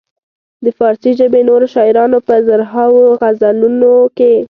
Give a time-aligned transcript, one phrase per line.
[0.63, 4.33] د فارسي ژبې نورو شاعرانو په زرهاوو غزلونو کې.